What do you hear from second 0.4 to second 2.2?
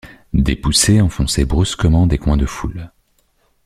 poussées enfonçaient brusquement des